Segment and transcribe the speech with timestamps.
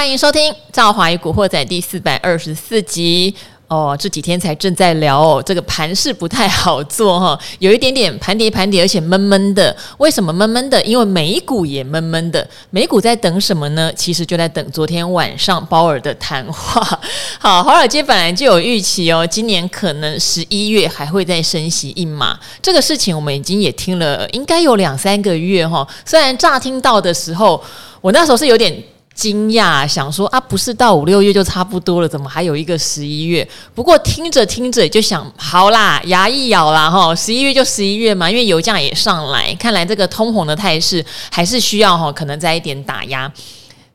[0.00, 3.34] 欢迎收听《赵华与古惑仔》第四百二十四集。
[3.68, 9.76] 哦，这几天才正在聊哦，这个盘势不太好做哈，有一点点盘跌盘跌，而且闷闷的。
[9.98, 10.82] 为什么闷闷的？
[10.84, 12.48] 因为美股也闷闷的。
[12.70, 13.92] 美股在等什么呢？
[13.94, 16.80] 其实就在等昨天晚上鲍尔的谈话。
[17.38, 22.40] 好，华尔街本来就有预期哦，今年可能十一月还会再升息一码。
[22.62, 25.86] 这个事情我们已经也听了，应该有两三个月哈。
[26.06, 27.62] 虽然乍听到的时候，
[28.00, 28.82] 我那时候是有点。
[29.20, 33.46] 惊讶，想说啊，不是到五六月就差不多了，怎么还有一个十一月？
[33.74, 43.30] 不过听着听着就想，好啦，牙一咬啦，哈，十一月就十一月嘛，因为油价也上来，看来这个通红的态势还是需要哈，可能再一点打压。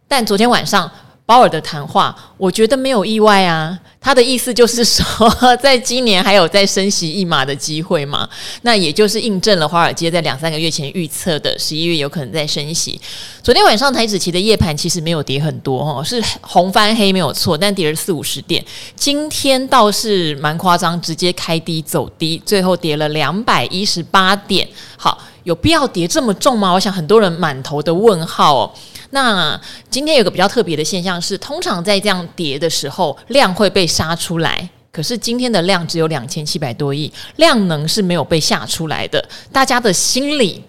[0.08, 0.90] 但昨天晚上
[1.26, 3.78] 鲍尔的谈话，我觉得没有意外啊。
[4.00, 8.30] 他的意思就是说， 在今年还有再升息一码的机会嘛？
[8.62, 13.02] 那也就是印证了华尔街在两三个月前预测的十一月有可能再升息。
[13.42, 18.64] 昨天晚上台指期的夜盘其实没有跌很多哦，是红翻黑没有错，但跌了四五十点。
[18.96, 24.68] 今天倒是蛮夸张，直接开低走低，最后跌了两百一十八点。
[24.96, 26.72] 好，有必要跌这么重吗？
[26.72, 28.72] 我想很多人满头的问号哦。
[29.16, 29.58] 那
[29.90, 34.70] 今天有个比较特别的现象是，通常在这样跌的时候，量会被杀出来。
[34.92, 39.26] 可是今天的量只有两千七百多亿，量能是没有被吓出来的。
[39.54, 40.62] 大家的心里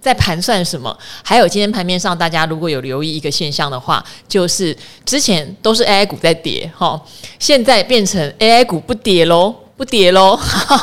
[0.00, 0.98] 在盘算什么？
[1.22, 6.98] 还有今天盘面上，大家如果有留意一个现象的话，就是之前都是 AI 股在跌，哈，
[7.38, 9.54] 现在变成 AI 股不跌喽。
[9.80, 10.38] 不跌喽，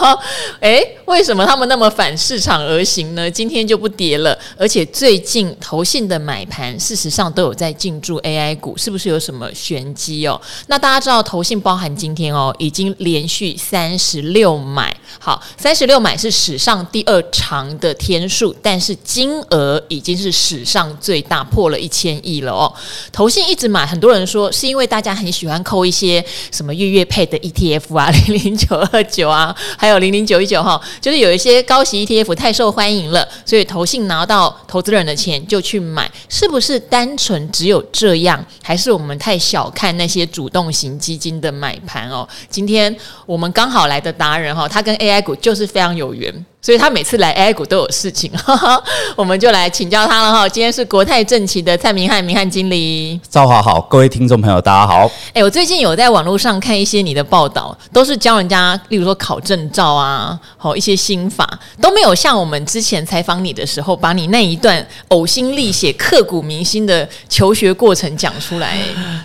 [0.60, 3.30] 诶，为什么他们那么反市场而行呢？
[3.30, 10.42] 今天就不跌了，而且最近投信的买盘事实上都有在进驻 AI 股，是不是有什么玄机哦？
[10.66, 22.74] 那大家知道投信包含今天哦，已经连续三十六买，好，三十六买是史上第二长的天数，但是金额已经是史上最大，破了一千亿了哦。
[23.12, 28.87] 投信一直买，很多人说是因为大家很喜欢扣一些什么月月配的 ETF 啊，零零九。
[28.88, 42.28] 喝酒啊，还有零零九一九哈， 就是有一些高息 ETF 太受欢迎了，所以投信拿到投资人的钱就去买，是不是单纯只有这样，还是我们太小看那些主动型基金的买盘哦？
[42.50, 42.96] 今天
[43.26, 46.46] 我们刚好来的达人哈，他跟 AI 股就是非常有缘。
[46.68, 48.84] 所以他每次来 AI 股都有事情，哈哈，
[49.16, 50.50] 我们就来请教他了哈。
[50.50, 55.10] 今天是国泰证期的蔡明汉，明汉经理，赵华好，各位听众朋友大家好。
[55.34, 68.78] 哎，我最近有在网络上看一些你的报道，都是教人家，例如说考证照啊，好一些心法，都没有像我们之前采访你的时候，把你那一段呕心沥血、刻骨铭心的求学过程讲出来。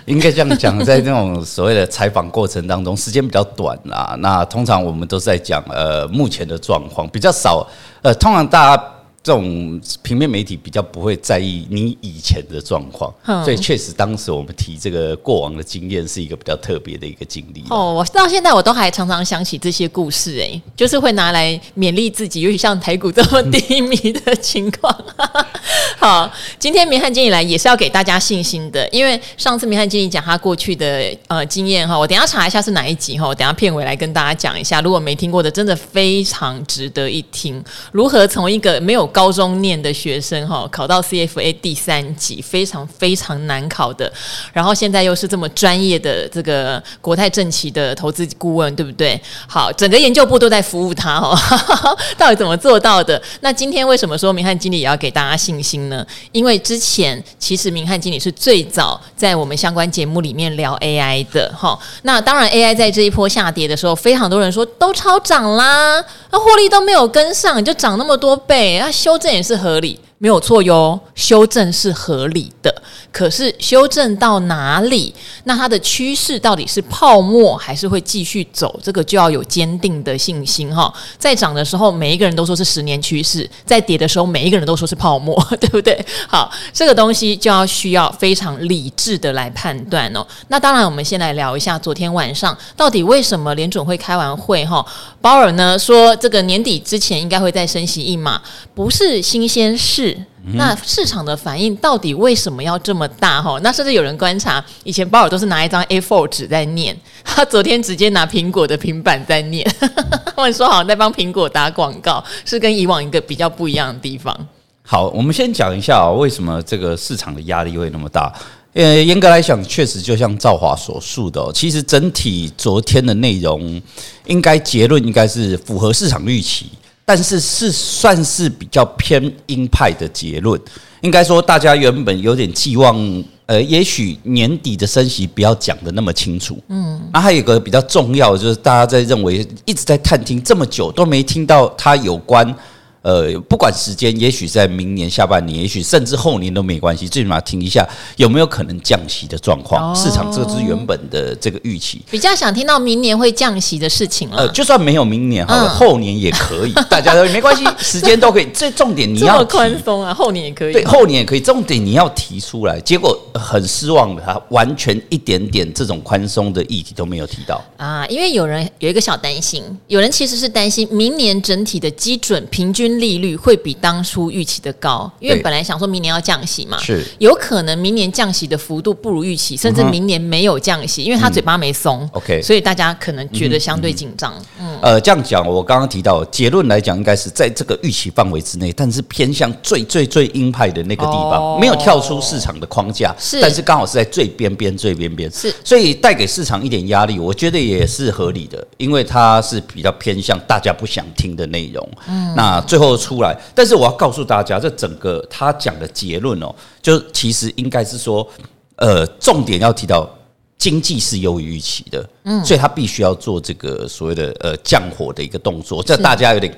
[0.05, 4.15] 应该这样讲，在那种所谓的采访过程当中，时间比较短啦。
[4.19, 7.32] 那通常我们都是在讲呃目前的状况比较。
[7.33, 7.67] 少，
[8.03, 8.92] 呃，通常大家。
[9.23, 13.13] 这种平面媒体比较不会在意你以前的状况，
[13.45, 17.63] 所以确实当时我们提这个过往的经验是一个比较特别的一个经历。
[17.69, 24.93] 哦，我到现在我都还常常想起这些故事，哎，就是会拿来勉励自己，尤其像台股这么低迷的情况。
[25.97, 26.29] 好，
[26.59, 37.63] 今天明翰经理来也是要给大家信心的，因为上次明翰经理讲他过去的呃经验哈，我等一下查一下是哪一集哈，我等一下片尾来跟大家讲一下，如果没听过的，真的非常值得一听，
[37.93, 44.11] 如何从一个没有高中念的学生哈，考到 CFA 第三级，非常非常难考的。
[44.51, 49.19] 然后现在又是这么专业的这个国泰正奇的投资顾问，对不对？
[49.47, 51.37] 好，整个研究部都在服务他哈。
[52.17, 53.21] 到底怎么做到的？
[53.41, 56.05] 那今天为什么说明汉经理也要给大家信心呢？
[56.31, 61.77] 因为之前其实明汉经理是最早在我们相关节目里面聊 AI 的哈。
[62.01, 68.89] 那当然 AI 在这一波下跌的时候，非常多人说都超涨啦，那获利都没有跟上，就涨那么多倍啊。
[69.03, 69.99] 修正也是合理。
[70.23, 72.73] 没有错哟，修正是合理的。
[73.11, 75.13] 可是修正到哪里？
[75.43, 78.79] 那它的趋势到底是泡沫还是会继续走？
[78.81, 80.91] 这个就要有坚定的信心哈。
[81.17, 85.93] 在涨的时候，每一个人都说是十年趋势；在跌的时候，每一个人都说是泡沫， 对不对？
[86.29, 90.25] 好，这个东西就要需要非常理智的来判断哦。
[90.47, 94.83] 那当然，我们先来聊一下昨天晚上到底为什么联准会开完会哈，
[95.19, 98.41] 鲍尔呢说这个年底之前应该会再升息一码，
[98.73, 100.12] 不是新鲜事。
[100.55, 103.41] 那市场的反应到底为什么要这么大？
[103.41, 109.65] 哈，那甚至有人观察，以前鲍尔都是拿一张 A4 纸在念，他昨天直接拿苹果的平板在念，
[110.35, 114.37] 或者说好像在帮苹果打广告，是跟以往一个比较不一样的地方。
[114.85, 118.33] 好，我们先讲一下为什么这个市场的压力会那么大。
[118.73, 123.81] 呃，严格来讲，确实就像赵华所述的，其实整体昨天的内容，
[124.25, 126.71] 应该结论应该是符合市场预期。
[127.05, 130.59] 但是是算是比较偏鹰派的结论。
[131.01, 136.57] 应该说，大家原本有点寄望，呃，也许年底的升息不要讲的那么清楚。
[136.69, 142.55] 嗯，那还有一个比较重要，就是大家在认为一直在探听这么久都没听到他有关。
[143.03, 147.07] 呃，不管时间，也许在明年下半年，也许甚至后年都没关系。
[147.07, 152.01] 最起码听一下有没有可能降息的状况，哦、市场这个是原本的这个预期。
[152.09, 154.37] 比较想听到明年会降息的事情了。
[154.37, 158.47] 呃，就算没有明年好了，嗯、后年也可以， 大家都没关系，时间都可以。
[158.53, 160.73] 这重点你要宽松啊，后年也可以。
[160.73, 161.41] 对，后年也可以。
[161.41, 168.05] 重点你要提出来，结果很失望的，他完全一点点这种宽松的议题都没有提到啊。
[168.07, 182.09] 因为有人有一个小担心，有人其实是担心明年整体的基准平均利率会比当初预期的高，因为本来想说明年要降息嘛，是有可能明年降息的幅度不如预期，甚至明年没有降息，因为他嘴巴没松。
[182.13, 184.33] OK，所以大家可能觉得相对紧张。
[184.59, 201.89] 嗯，呃，这样讲，我刚刚提到结论来讲，应该是在这个预期范围之内，但是偏向最最最鹰派的那个地方，没有跳出市场的框架，是，但是刚好是在最边边最边边，是，所以带给市场一点压力，我觉得也是合理的，因为它是比较偏向大家不想听的内容。
[202.07, 208.27] 嗯，那最后出来，但是我要告诉大家，这整个他讲的结论哦，就其实应该是说，
[208.75, 210.09] 呃，重点要提到
[210.57, 216.53] 经济是优于预期的，嗯，所以他必须要做这个所谓的呃降火的一个动作，这大家有点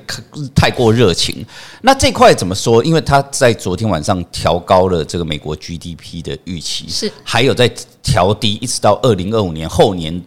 [0.54, 1.46] 太过热情。
[1.82, 2.84] 那这块怎么说？
[2.84, 7.72] 因为他在昨天晚上调高了这个美国 GDP 的预期，是还有在
[8.04, 10.24] 调低，一直到二零二五年后年。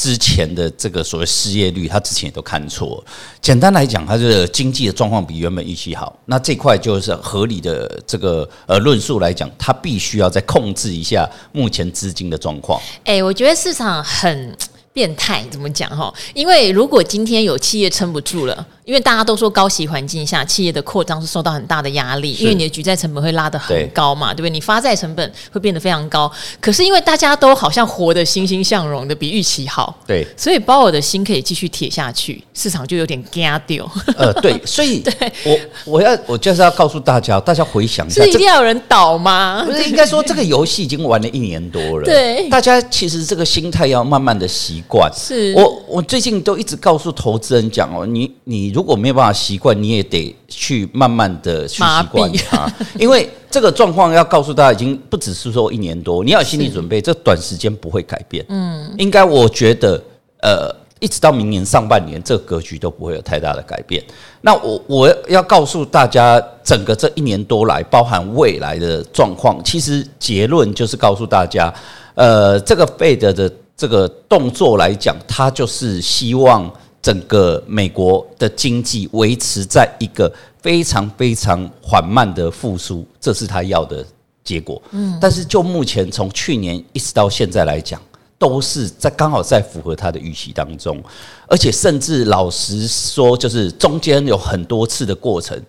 [0.00, 3.04] 之前的这个所谓失业率，他之前也都看错。
[3.42, 6.18] 简单来讲，他的经济的状况比原本预期好。
[6.24, 12.80] 那这块就是合理的这个呃论述来讲，他必须要再控制一下目前资金的状况。
[13.04, 14.56] 哎，我觉得市场很
[14.90, 16.10] 变态，怎么讲哈？
[16.32, 18.66] 因为如果今天有企业撑不住了。
[18.90, 24.50] 因为大家都说高息环境下，企业的扩张是受到很大的压力，因为你的举债成本会拉得很高嘛，对，对不对？
[24.50, 26.28] 你发债成本会变得非常高。
[26.60, 33.88] 可是因为大家都好像活得欣欣向荣的，比预期好，对，所以鲍尔的心可以继续铁下去，市场就有点惊掉。
[34.16, 39.62] 呃，对，所以 对我我要我就是要告诉大家，大家回想一下，是一定要有人倒吗？
[39.64, 45.08] 不是，应该说这个游戏已经玩了一年多了，对，大家其实这个心态要慢慢的习惯。
[45.14, 58.44] 是我我最近都一直告诉投资人讲哦，你你如果没有办法习惯，你也得去慢慢的去习惯它，因为这个状况要告诉大家，已经不只是说一年多，你要有心理准备，这短时间不会改变。
[58.48, 60.02] 嗯，应该我觉得，
[60.42, 64.02] 呃，一直到明年上半年，这个格局都不会有太大的改变。
[64.40, 71.72] 那我我要告诉大家，整个这一年多来，包含未来的状况，其实结论就是告诉大家，
[72.14, 76.70] 呃，这个 Fed 的这个动作来讲，它就是希望。
[77.02, 84.04] 整个美国的经济维持在一个非常非常缓慢的复苏，这是他要的
[84.44, 84.80] 结果。
[84.90, 88.00] 嗯，但是就目前从去年一直到现在来讲，
[88.38, 91.02] 都是在刚好在符合他的预期当中，
[91.48, 95.60] 而且甚至老实说，就是中间有很多次的过程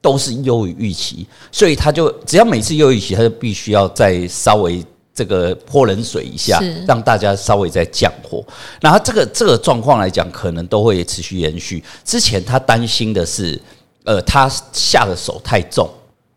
[0.00, 4.84] 都是优于预期，所以他就只要每次优于预期，他就必须要再稍微。
[5.18, 8.44] 这个泼冷水一下，让大家稍微再降火。
[8.80, 11.82] 然后这个这个状况来讲，可能都会持续延续。
[12.04, 13.60] 之前他担心的是，
[14.04, 15.90] 呃，他下的手太重。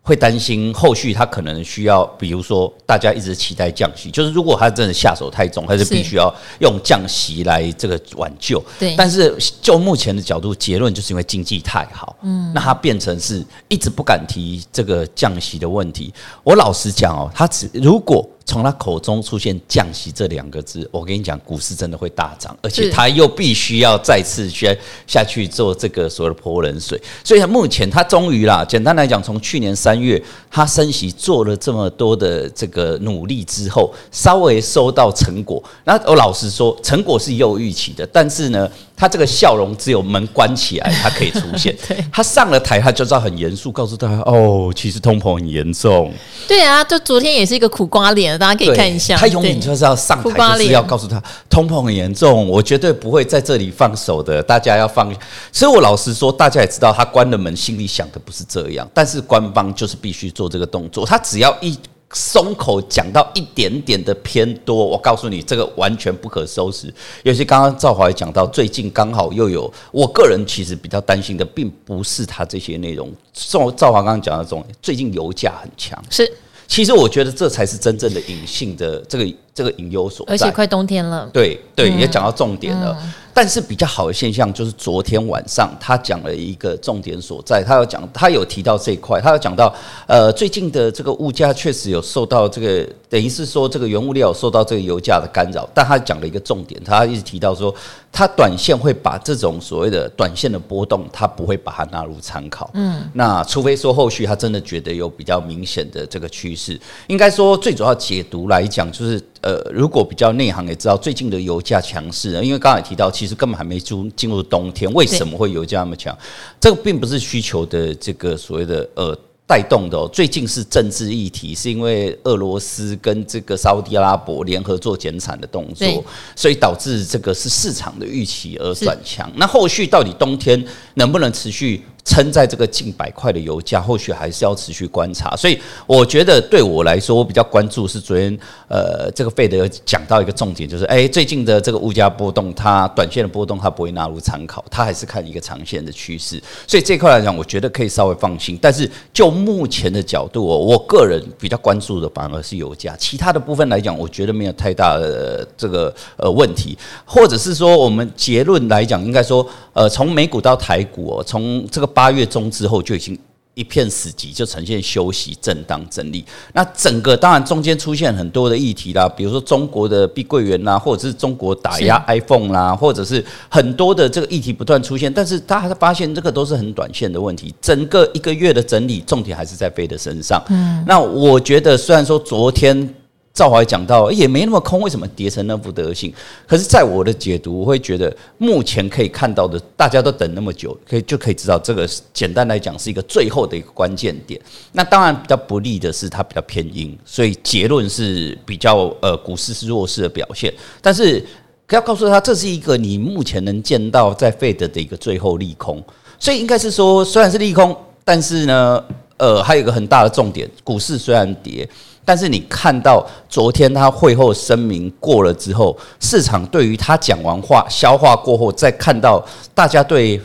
[0.04, 8.60] 会担心后续他可能需要，比如说大家一直期待降息，就是如果他真的下手太重，他是必须要用降息来这个挽救。
[8.80, 16.12] 对，但是就目前的角度，结论就是因为经济太好，嗯，那他变成是一直不敢提这个降息的问题。
[16.42, 27.00] 我老实讲哦，他只如果从他口中出现降息这两个字，我跟你讲，股市真的会大涨，而且他又必须要再次去下去做这个所谓的泼冷水。
[27.22, 29.92] 所以他目前他终于啦，简单来讲，从去年三。
[29.92, 30.18] 三月，
[30.50, 35.62] 他升息做了这么多的这个努力之后，稍微收到成果。
[35.84, 38.66] 那我老实说，成果是有预期的，但是呢，
[39.02, 41.76] 他这个笑容只有门关起来，他可以出现。
[42.12, 46.12] 他上了台，他就知道很严肃，告诉大家：哦，其实通膨很严重。
[46.46, 49.16] 对啊，就昨天也是一个苦瓜脸，大家可以看一下。
[49.16, 54.40] 他永远就是要上台，就是要告诉他通膨很严重，我绝对不会在这里放手的。
[54.40, 55.12] 大家要放。
[55.50, 59.72] 所以我老实说，大家也知道，他关了门，心里想的不是这样，但是官方。
[59.74, 61.76] 就是必须做这个动作，他只要一
[62.12, 66.92] 松口讲到一点点的偏多，我告诉你，这个完全不可收拾。
[67.22, 73.10] 尤其刚刚赵华也讲到，最近刚好又有，我个人其实比较担心的，并不是他这些内容。
[73.32, 76.30] 赵赵华刚刚讲的这种，最近油价很强，是，
[76.66, 80.34] 其实我觉得这才是真正的隐性的这个这个隐忧所在。
[80.34, 82.96] 而且快冬天了，对对，也讲到重点了。
[83.34, 89.74] 但是比较好的现象就是昨天晚上他讲了一个重点所在，他有讲，他有提到这一块，他有讲到，
[90.06, 97.74] 呃，最近的这个物价确实有受到这个，等于是说这个原物料受到这个油价的干扰，但他讲了一个重点，他一直提到说，
[98.12, 109.20] 他短线会把这种所谓的短线的波动，它不会把它纳入参考，嗯，那除非说后续它真的觉得有比较明显的这个趋势，应该说最主要解读来讲就是。
[109.42, 116.16] 呃，如果比较内行也知道，最近的油价强势，因为刚才提到，其实根本还没进进入冬天，为什么会油价那么强？
[116.60, 129.30] 这个并不是需求的这个所谓的呃带动的哦，最近是政治议题，是因为俄罗斯跟这个沙乌地阿拉伯联合做减产的动作，所以导致这个是市场的预期而转强。
[129.36, 131.82] 那后续到底冬天能不能持续？
[132.04, 135.36] 撑在这个近百块的油价，后续还是要持续观察。
[135.36, 146.42] 所以我觉得对我来说，我比较关注是昨天呃，这个费德讲到一个重点，就是哎，最近的这个物价波动，它短线的波动它不会纳入参考，它还是看一个长线的趋势。
[146.66, 148.58] 所以这块来讲，我觉得可以稍微放心。
[148.60, 161.91] 但是就目前的角度，我个人比较关注的反而是油价，其他的部分来讲，我觉得没有太大的这个呃问题，或者是说我们结论来讲，应该说呃，从美股到台股哦，从这个。
[161.94, 163.18] 八月中之后就已经
[163.54, 166.24] 一片死寂，就呈现休息、震荡、整理。
[166.54, 175.12] 那整个当然中间出现很多的议题啦，比如说中国的碧桂园啦，或者是中国打压 iPhone 啦，或者是很多的这个议题不断出现。
[175.12, 180.42] 但是大家发现这个都是很短线的问题，整个一个月的整理重点还是在飞的身上。
[180.48, 182.94] 嗯，那我觉得虽然说昨天。
[183.34, 186.12] 赵华讲到也没那么空，为什么跌成那副德行？
[186.46, 194.38] 可是，在我的解读，我会觉得目前可以看到的，大家都等那么久，可以就可以知道，这个简单来讲是一个最后的一个关键点。
[194.72, 200.52] 那当然比较不利的是它比较偏阴，所以结论是比较呃股市是弱势的表现。
[200.82, 201.24] 但是
[201.70, 205.82] 要告诉他，这是一个你目前能见到在费德的一个最后利空，
[206.18, 207.74] 所以应该是说虽然是利空，
[208.04, 208.84] 但是呢，
[209.16, 211.66] 呃，还有一个很大的重点，股市虽然跌。
[212.04, 220.20] 但是你看到昨天他会后声明过了之后，市场对于他讲完话消化过后，再看到大家对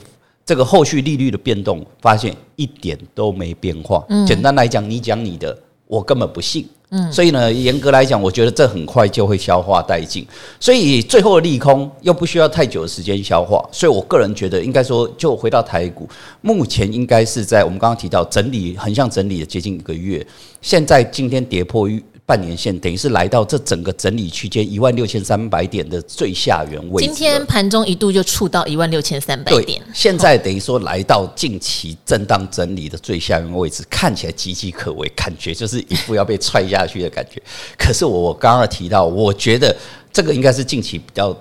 [0.45, 4.03] 这个后续利率的变动，发现一点都没变化。
[4.25, 5.57] 简单来讲，你讲你的，
[5.87, 6.67] 我根本不信。
[7.11, 10.25] 所以呢，严格来讲，我觉得这很快就会消化殆尽。
[10.59, 13.61] 所以最后的利空又不需要太久的时间消化。
[13.73, 16.07] 所以我个人觉得，应该说，就回到台股，
[16.41, 20.25] 目前应该是在我们刚刚提到整理，横向整理了接近一个月。
[20.61, 21.89] 现在今天跌破
[22.27, 27.07] 半年线等于是来到这整个整理区间一万六千三百点的最下缘位置。
[27.07, 29.81] 今天盘中一度就触到一万六千三百点。
[29.93, 37.41] 现在等于说来到近期震荡整理的最下缘位置，看起来岌岌可危，感觉就是一副要被踹下去的感觉。
[37.79, 39.73] 可是我刚刚提到，我觉得
[40.11, 41.33] 这个应该是近期比较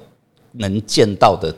[0.53, 1.53] 能见到的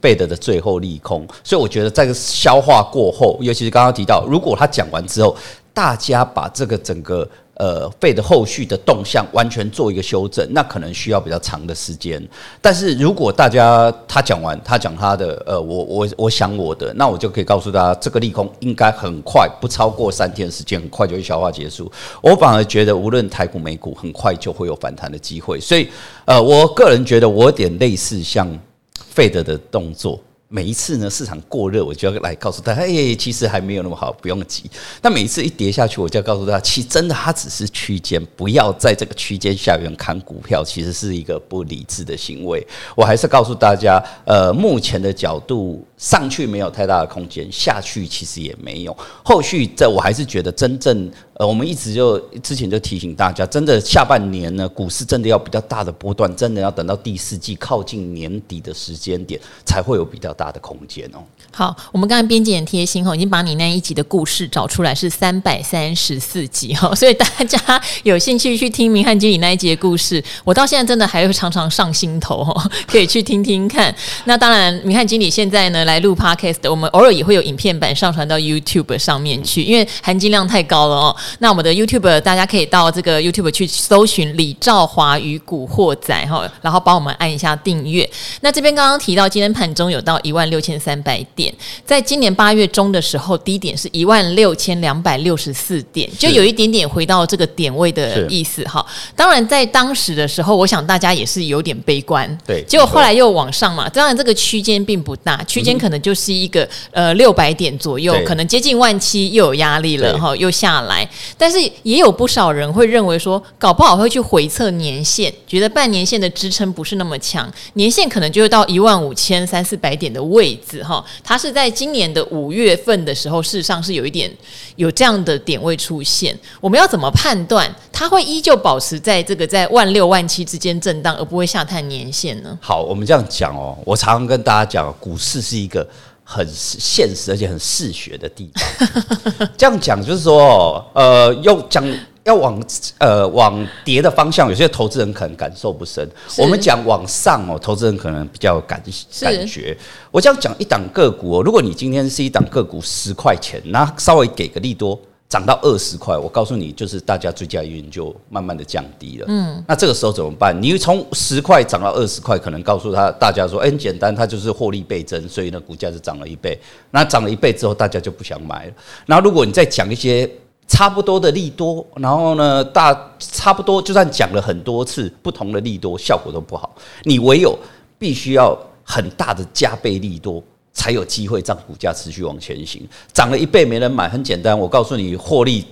[0.00, 1.28] 贝德的最后利空。
[1.44, 5.36] 所以我觉得在消化过后，尤其是刚刚提到，如果他讲完之后，
[5.72, 7.28] 大家把这个整个。
[7.60, 12.26] 呃，费的后续的动向完全做一个修正，那可能需要比较长的时间。
[12.58, 21.92] 但是如果大家他讲完，他讲他的，呃，我我我想我的，那我就可以告诉大家，这个利空应该很快，不超过三天时间，很快就会消化结束。
[22.22, 25.60] 我反而觉得，无论台股、美股，很快就会有反弹的机会。
[25.60, 25.86] 所以，
[26.24, 28.48] 呃，我个人觉得，我有点类似像
[28.96, 30.18] 费德的动作。
[30.52, 34.68] 每一次呢，市场过热，我就要来告诉他，哎，其实还没有那么好，不用急。
[35.00, 42.66] 那每一次一跌下去，我就要告诉他，其实真的它只是区间，不要在这个区间下面看股票，其实是一个不理智的行为。
[42.96, 48.96] 我还是告诉大家，呃，目前的角度上去没有太大的空间，下去其实也没有。
[49.22, 51.08] 后续这我还是觉得真正。
[51.34, 61.18] 呃，我们一直就之前就提醒大家，真的下半年呢，股市真的要比较大的波段，真的要等到第四季靠近年底的时间点，才会有比较大的空间哦。
[61.52, 73.94] 好，我们刚才编辑很贴心哦，已经把你那一集的故事找出来，是三百三十四集哈， 所以大家有兴趣去听明翰经理那一集的故事，我到现在真的还会常常上心头哦， 可以去听听看。
[74.24, 81.16] 那当然，明翰经理现在呢来录 Podcast，我们偶尔也会有影片版上传到 YouTube 上面去，因为含金量太高了哦。
[81.40, 88.08] 那我们的 YouTube 大家可以到这个 YouTube 去搜寻李兆华与古惑仔哈，然后帮我们按一下订阅。
[88.40, 91.52] 那这边刚刚提到今天盘中有到一一万六千三百点，
[91.84, 98.84] 在今年八月中的时候，低点是一万六千两百六十四点，就有一点点回到这个点位的意思哈。
[99.16, 103.88] 当然，在当时的时候，我想大家也是有点悲观，对，结果后来又往上嘛。
[103.88, 111.08] 当然，这个区间并不大，区间可能就是一个呃六百点左右，可能接近万七又有压力了哈，又下来。
[111.36, 121.04] 但是也有不少人会认为说，搞不好会去回测年线，觉得半年线的支撑不是那么强，年线可能就会到一万五千三四百点的位置哈。
[121.22, 124.30] 它是在今年的五月份的时候，事实上是有一点
[124.76, 126.36] 有这样的点位出现。
[126.60, 132.58] 我们要怎么判断它会依旧保持在这个在万六万七之间震荡，而不会下探年线呢？
[132.60, 135.86] 好，我们这样讲哦，我常常跟大家讲，股市是一个。
[136.32, 139.48] 很现实，而且很嗜血的地方。
[139.58, 141.84] 这样讲就是说，呃，又讲
[142.24, 142.62] 要往
[142.98, 146.08] 呃往跌的方向，有些投资人可能感受不深。
[146.38, 148.82] 我们讲往上哦，投资人可能比较有感
[149.20, 149.76] 感觉。
[150.10, 154.98] 我这样讲一档个股哦，如果你今天是一档个股十块钱，那稍微给个利多。
[155.28, 159.26] 涨到二十块，我告诉你，就是大家追加意愿就慢慢的降低了。
[159.28, 160.60] 嗯，那这个时候怎么办？
[160.60, 166.58] 你从十块涨到二十块，可能告诉他大家说，欸，很简单，它就是获利倍增，所以呢，股价是涨了一倍。
[166.90, 168.72] 那涨了一倍之后，大家就不想买了。
[169.06, 170.28] 然后如果你再讲一些
[170.70, 176.74] 差不多的利多，然后呢，大差不多就算讲了很多次不同的利多，效果都不好。
[177.02, 177.58] 你唯有
[177.98, 180.42] 必须要很大的加倍利多。
[180.72, 185.64] 才有机会让股价持续往前行，涨了一倍没人买，很简单，我告诉你，获利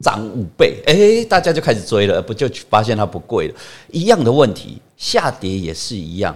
[0.00, 3.54] 涨五倍，诶，大家就开始追了，不就发现它不贵了？
[3.90, 6.34] 一样的问题，下跌也是一样，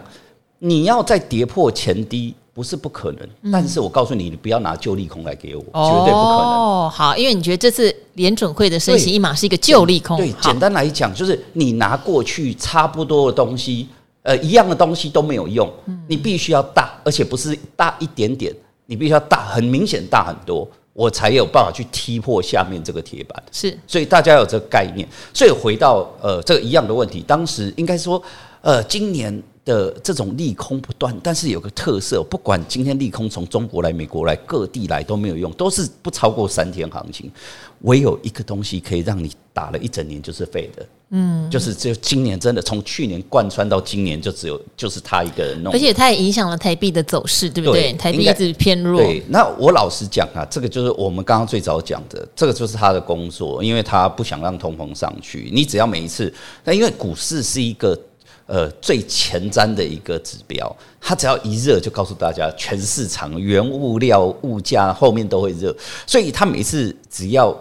[0.59, 6.51] 你要再跌破前低不是不可能，嗯、但是我告诉你，你不要拿旧利空来给我，哦、绝对不可能。
[6.51, 13.87] 哦，好，因为你觉得这次联准会的升息一码是一个旧利空，对，对，简单来讲就是你拿过去差不多的东西。
[14.23, 15.73] 呃，一样的东西都没有用，
[16.09, 18.53] 你必须要大，而且不是大一点点，
[18.87, 23.41] 你必须要大，很明显大很多，我才有办法去踢破下面这个铁板。
[23.53, 25.07] 是，所以大家有这个概念。
[25.33, 28.21] 所以回到呃这个一样的问题，当时应该说，
[28.63, 37.31] 呃，今年的这种利空不断，但是有个特色，不管今天利空从中国来、美国来、各地来都没有用，都是不超过三天行情。
[37.83, 47.93] 唯有一个东西可以让你打了一整年就是废的，嗯，就是只有今年真的从去年贯穿到今年，就只有就是他一个人弄，而且他也影响了台币的走势，对不对？
[47.93, 48.99] 对，台币一直偏弱。
[49.03, 55.51] 对，那我老实讲啊，这个就是我们刚刚最早讲的，这个就是他的工作，因为他不想让通膨上去。
[55.53, 56.33] 你只要每一次，
[56.65, 57.99] 那因为股市是一个
[58.47, 67.57] 呃最前瞻的一个指标，它只要一热就告诉大家，全市场原物料物价后面都会热，所以他每次只要。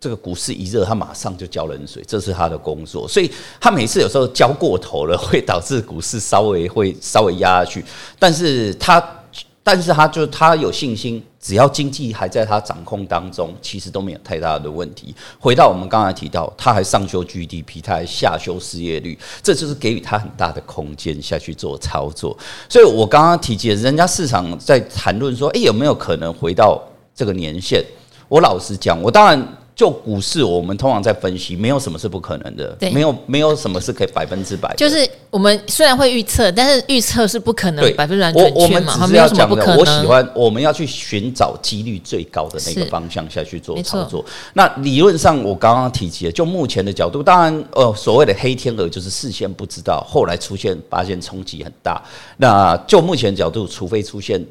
[0.00, 3.08] 这个股市一热，他马上就浇冷水，这是他的工作。
[3.08, 3.28] 所以
[3.60, 7.84] 他每次有时候浇过头了，会导致股市稍微会稍微压下去。
[8.16, 9.04] 但是他，
[9.70, 15.14] 但是他就他有信心，只要经济还在他掌控当中，其实都没有太大的问题。
[15.38, 22.34] 回到我们刚才提到，他还上修 GDP，他还下修失业率，这就是给予他很大的空间下去做操作。
[22.66, 26.82] 所以我刚刚提及，人家市场在谈论说，诶，有没有可能回到
[27.14, 27.84] 这个年限？
[28.26, 29.57] 我老实讲，我当然。
[29.78, 34.74] 就股市，我们通常在分析，没有什么是不可能的，对，没有没有什么是可以百分之百。
[34.76, 44.24] 就是我们虽然会预测，但是预测是不可能百分之百准确我们只是要讲的，我喜欢我们要去寻找几率最高的那个方向下去做操作。
[44.52, 52.02] 那理论上，我刚刚提及的，就目前的角度，当然，呃，所谓的黑天鹅就是事先不知道，后来出现发现冲击很大。
[52.36, 54.44] 那就目前角度，除非出现。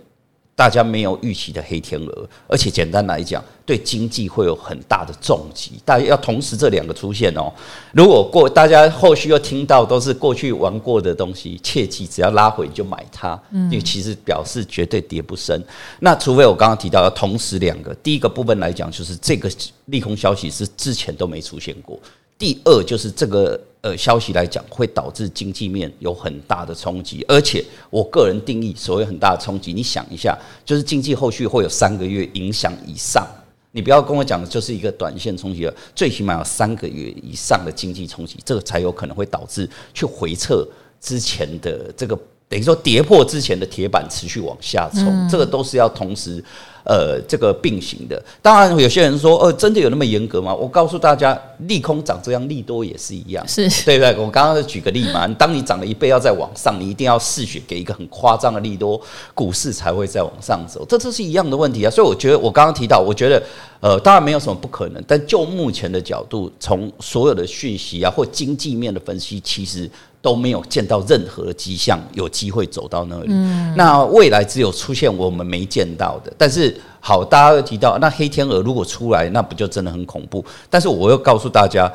[0.57, 5.73] 大家没有预期的黑天鹅，而且简单来讲，对经济会有很大的重击。
[5.85, 7.53] 大家要同时这两个出现哦。
[7.91, 15.63] 如果过大家后续又听到都是过去玩过的东西，切记只要拉回就买它，嗯因为其实表示绝对跌不深。
[15.99, 19.47] 那除非我刚刚提到要同时两个，第一个部分来讲，就是这个
[19.85, 21.99] 利空消息是之前都没出现过。
[22.37, 33.25] 第二就是这个呃消息来讲，会导致经济面有很大的冲击，而且我个人定义所谓很大的冲击，你想一下，就是经济后续会有三个月影响以上，
[33.71, 40.67] 你不要跟我讲的就是一个短线冲击了，最起码有三个月以上的经济冲击，这个才有可能会导致去回撤
[41.01, 42.17] 之前的这个
[42.49, 46.43] 等于说跌破之前的铁板持续往下冲，这个都是要同时。
[46.89, 48.23] 呃这个并行的。
[48.41, 50.55] 当然，有些人说，呃，真的有那么严格吗？
[50.55, 54.15] 我告诉大家，利空涨这样，利多也是一样，是对不对？
[54.15, 59.01] 我刚刚举个例嘛，当你涨了一倍要再往上，你一定要试血给一个很夸张的利多，
[59.33, 60.85] 股市才会再往上走。
[60.87, 61.91] 这这是一样的问题啊。
[61.91, 63.43] 所以我觉得，我刚刚提到，我觉得。
[63.79, 69.87] 呃，当然没有什么不可能，但就目前的角度，从所有的讯息啊或经济面的分析，其实
[70.21, 73.27] 都没有见到任何的迹象有机会走到那里。
[73.29, 76.33] 嗯，那未来只有出现我们没见到的。
[76.37, 80.43] 但是好，大家又提到，那黑天鹅如果出来，那不就真的很恐怖？
[80.69, 81.91] 但是我又告诉大家，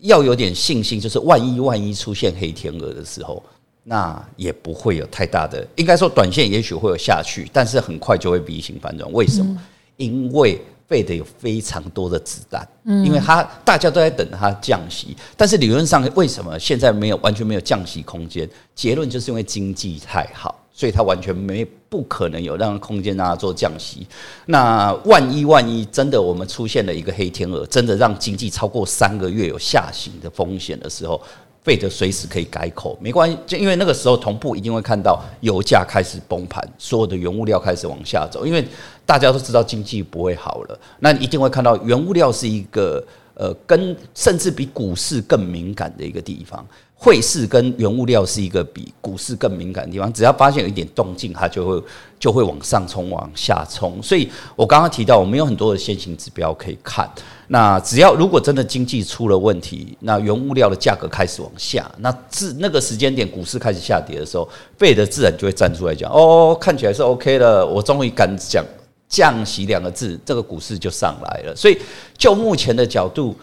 [0.00, 3.42] 要有点信心，就是万一万一出现黑天鹅的时候，
[3.82, 9.10] 那也不会有太大的，应该说短线也许会有下去，但是很快就会 V 型反转。
[9.12, 9.46] 为什么？
[9.50, 9.58] 嗯、
[9.96, 18.48] 因为 Fed 有非常多的子弹，嗯因为他大家都在等它降息，但是理论上为什么现在没有完全没有降息空间？
[18.74, 24.06] 结论就是因为经济太好，所以它完全没不可能有让空间让它做降息。
[24.44, 31.20] 那万一万一真的我们出现了一个黑天鹅，真的让经济超过三个月有下行的风险的时候，
[31.66, 38.64] 费德随时可以改口，没关系，就因为那个时候同步一定会看到油价开始崩盘，所有的原物料开始往下走，因为
[39.04, 46.64] 大家都知道经济不会好了，那你一定会看到原物料是一个呃，跟甚至比股市更敏感的一个地方。
[46.98, 51.82] 汇市跟原物料是一个比股市更敏感的地方，只要发现有一点动静，它就会
[52.18, 54.02] 就会往上冲、往下冲。
[54.02, 57.08] 所以我刚刚提到，我们有很多的先行指标可以看。
[57.48, 68.64] 那只要如果真的经济出了问题，那原物料的价格开始往下，那自那个时间点股市开始下跌的时候，费德自然就会站出来讲：“哦，看起来是 OK 了，我终于敢讲
[69.06, 71.78] 降息两个字，这个股市就上来了。”所以
[72.16, 73.36] 就目前的角度，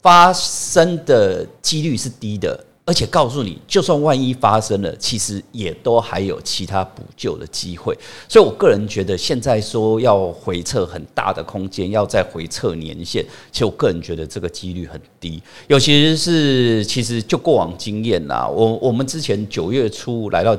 [0.00, 2.58] 发生的几率是低的。
[2.86, 7.96] 而且告诉你，就算万一发生了，其实也都还有其他补救的机会。
[8.28, 15.42] 所以我个人觉得，现在说要回撤很大的空间，要再回撤年限，其实我个人觉得这个几率很低。
[15.66, 20.56] 尤其是其实就过往经验啦，我我们之前九月初来到。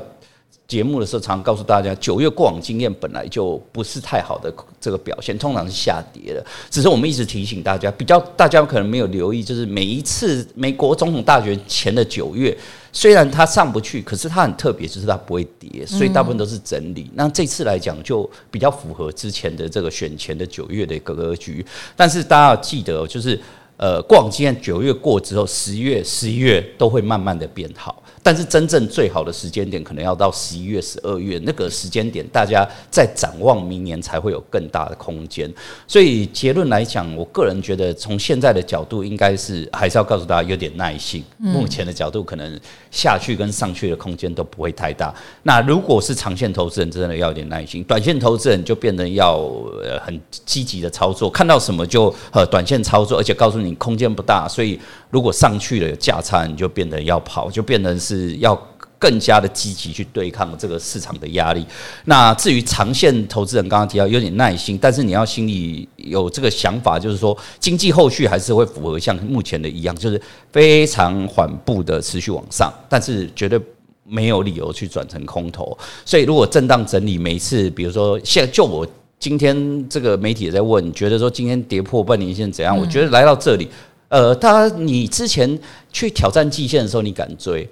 [0.68, 6.44] 节目的时候，常常告诉大家，九月过往经验本来就不是太好的这个表现，通常是下跌的。
[6.68, 12.56] 只是我们一直提醒大家，比较大家可能没有留意，就是每一次美国总统大选前的九月，
[12.92, 17.08] 虽然它上不去，可是它很特别，就是它不会跌，所以大部分都是整理。
[17.14, 21.64] 那这次来讲，就比较符合之前的这个选前的九月的一个格局。
[21.94, 23.40] 但是大家要记得，就是
[23.76, 28.02] 呃，过往经验九月过之后，十月、十一月都会慢慢的变好。
[28.26, 35.48] 但是真正最好的时间点，可能要到十一月、十二月那个时间点，大家在展望明年才会有更大的空间。
[35.86, 41.22] 所以结论来讲，我个人觉得从现在的角度，应该是还是要告诉大家有点耐心。
[41.38, 42.58] 目前的角度，可能
[42.90, 45.14] 下去跟上去的空间都不会太大。
[45.44, 49.36] 那如果是长线投资人，真的要有点耐心；短线投资人就变得要
[49.84, 54.80] 呃很积极的操作，看到什么就呃短线操作，而且告诉你空间不大，所以。
[55.16, 58.54] 如果上去了有价差，你就变得要跑，就变成是要
[58.98, 61.64] 更加的积极去对抗这个市场的压力。
[62.04, 70.20] 那至于长线投资人，刚刚提到有点耐心，但是你要心里有这个想法，就是说经济后续还是会符合像目前的一样，就是
[70.52, 73.58] 非常缓步的持续往上，但是绝对
[74.04, 75.74] 没有理由去转成空头。
[76.04, 78.86] 所以如果震荡整理，每次比如说现在就我
[79.18, 82.76] 今天这个媒体也在问，觉得说今天跌破半年线怎样？
[82.76, 83.66] 我觉得来到这里。
[84.08, 85.58] 呃，他你之前
[85.92, 87.68] 去挑战季线的时候，你敢追，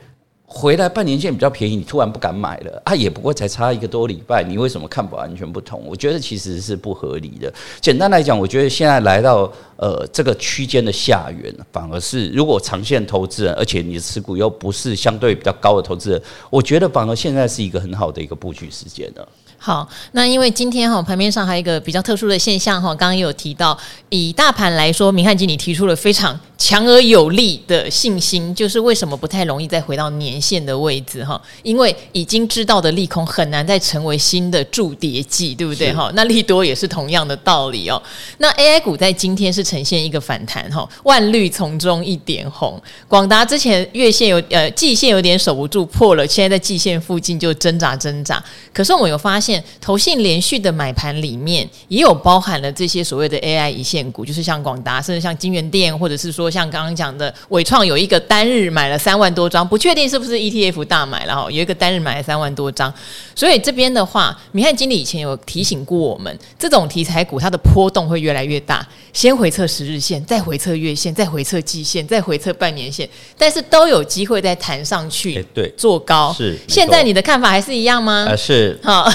[0.47, 2.95] 回来半年线比较便宜，你突然不敢买了啊？
[2.95, 5.83] 也不过才差一个多礼拜，你为什么看法完全不同？
[5.87, 7.53] 我觉得其实是不合理的。
[7.81, 19.29] 简单来讲，我觉得现在来到呃这个区间的下缘，反而是如果长线投资人，而且你的持股又不是相对比较高的投资人，我觉得反而现在是一个很好的一个布局时间了。
[19.65, 23.75] 好，那因为今天哈盘面上还有一个比较特殊的现象哈，刚刚也有提到，
[24.11, 31.41] 以大盘来说，明翰经理提出了非常强而有力的信心，就是为什么不太容易再回到年线的位置哈？
[31.63, 36.13] 因为已经知道的利空很难再成为新的筑跌剂，对不对哈？
[36.15, 38.01] 那利多也是同样的道理哦。
[38.37, 49.54] 那 AI 股在今天是呈现一个反弹哈，万绿丛中一点红，广达之前月线有呃季线有点守不住破了，现在在季线附近就挣扎挣扎，可是我们有发现。
[49.81, 62.93] 投信连续的买盘里面，也有包含了这些所谓的 AI 一线股，就是像广达，甚至像金源店，或者是说像刚刚讲的，伟创有一个单日买了三万多张，不确定是不是 ETF 大买了哈，有一个单日买了三万多张，
[63.35, 76.59] 所以这边的话，明翰经理以前有提醒过我们，这种题材股它的波动会越来越大，先回测十日线，再回测月线，再回测季线，再回测半年线，但是都有机会再弹上去，对，做高是。
[76.69, 78.27] 现在你的看法还是一样吗？
[78.31, 78.79] 啊，是。
[78.83, 79.11] 好，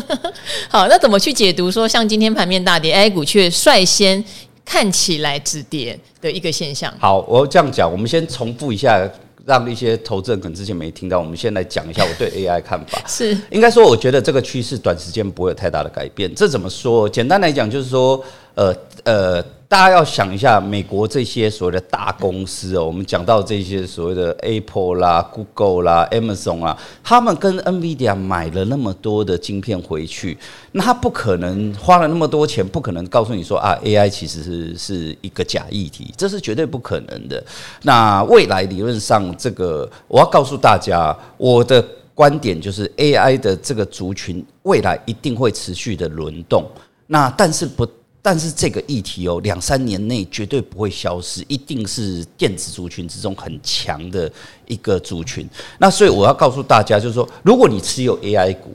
[0.68, 4.24] 好，那怎么去解读说像今天盘面大跌，AI 股却率先？
[4.66, 6.90] 看起来止跌的一个现象。
[6.98, 9.06] 好，我这样讲，我们先重复一下，
[9.46, 11.18] 让一些投资人可能之前没听到。
[11.18, 13.02] 我们先来讲一下我对 AI 看法。
[13.06, 16.34] 是，应该说，我觉得这个趋势短时间不会有太大的改变。
[16.34, 17.08] 这怎么说？
[17.08, 19.44] 简单来讲，就是说，呃呃。
[19.74, 30.38] 大家要想一下，美国这些所谓的大公司哦，我们讲到这些所谓的 Apple 啦、Google 啦、Amazon 啦，他们跟 NVIDIA 买了那么多的晶片回去，
[30.70, 37.44] 那他不可能花了那么多钱，不可能告诉你说啊，AI 其实是是一个假议题，这是绝对不可能的。
[37.82, 41.84] 那未来理论上，这个我要告诉大家，我的
[42.14, 46.64] 观点就是 AI 的这个族群未来一定会持续的轮动，
[47.08, 47.84] 那但是不。
[48.26, 54.32] 但是这个议题哦，两三年内绝对不会消失，一定是电子族群之中很强的
[54.66, 55.46] 一个族群。
[55.76, 58.74] 那所以我要告诉大家，就是说，如果你持有 AI 股。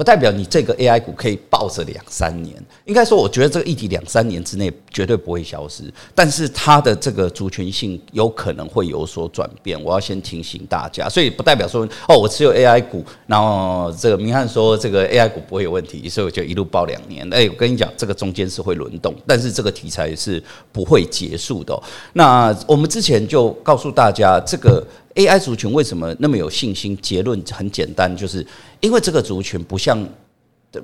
[0.00, 9.78] 不代表你这个 AI 股可以抱着两三年，应该说，我觉得这个议题两三年之内绝对不会消失，但是它的这个族群性有可能会有所转变。
[9.84, 17.28] 我要先提醒大家，所以不代表说哦，我持有 AI 股，然后这个明翰说这个 AI 股不会有问题，所以我就一路抱两年。
[17.30, 21.78] 哎，我跟你讲，这个中间是会轮动，但是这个题材是不会结束的。
[22.14, 24.82] 那我们之前就告诉大家这个。
[25.14, 26.96] AI 族群为什么那么有信心？
[26.98, 28.46] 结论很简单，就是
[28.80, 29.98] 因为这个族群不像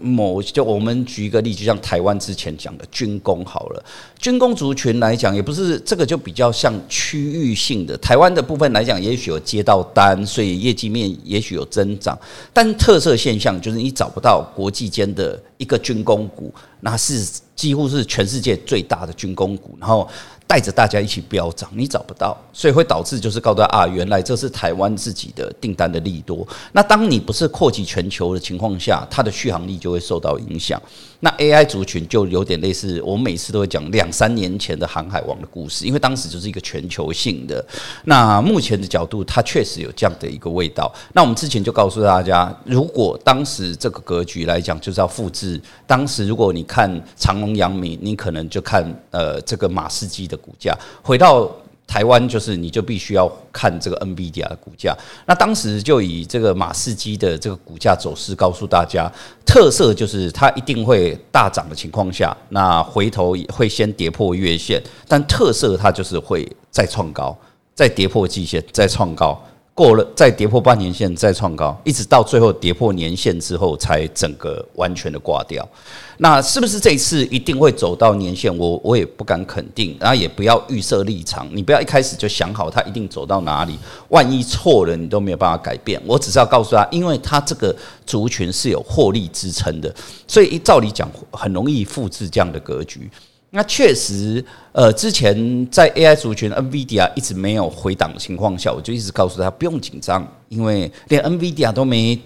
[0.00, 3.84] 某，就我们举一个例，就像台湾之前讲的军工好了，
[4.18, 7.96] 军工族群来讲，也不是这个就比较像区域性的。
[7.98, 12.18] 台湾的部分来讲，也许有接到单，所以业绩面也许有增长，
[12.52, 16.52] 但特色现象就是你找不到国际间的一个军工股，
[16.87, 20.09] 那是几乎是全世界最大的军工股，然后。
[20.49, 26.46] 带着大家一起飙涨，你找不到，所以会导致就是告诉他啊，原来这是台湾自己的订单的利多。
[26.70, 30.81] 那当你不是扩及全球的情况下，它的续航力就会受到影响。
[31.26, 37.66] 那 AI 族群就有点类似，我们每次都会讲两三年前的航海王的故事，因为当时就是一个全球性的。
[38.04, 40.94] 那目前的角度，它确实有这样的一个味道。
[41.12, 45.60] 那我们之前就告诉大家，如果当时这个格局来讲，就是要复制。
[45.84, 51.50] 当时如果你看长隆、阳明，你可能就看呃这个马士基的股价，回到。
[51.87, 54.94] 台湾就是，你就必须要看这个 NVIDIA 的股价。
[55.25, 59.11] 那当时就以这个马士基的这个股价走势告诉大家，
[59.46, 67.37] 特色就是它一定会大涨的情况下，那回头会先跌破月线，但特色它就是会再创高，
[67.75, 69.40] 再跌破季线，再创高。
[69.76, 75.68] 过了再跌破半年线，再创高，一直到最后跌破年线之后，才整个完全的挂掉。
[76.16, 78.56] 那是不是这一次一定会走到年线？
[78.56, 81.46] 我我也不敢肯定，然后也不要预设立场。
[81.52, 86.00] 你不要一开始就想好它一定走到哪里，万一错了，你都没有办法改变。
[86.06, 89.94] 我只是要告诉他，因为它这个族群是有获利支撑的，
[90.26, 93.10] 所以照理讲很容易复制这样的格局。
[93.57, 102.21] 那确实，呃，之前在 AI 族群 NVIDIA 一直没有回档的情况下，我就一直告诉他不用紧张，因为连 NVIDIA 都没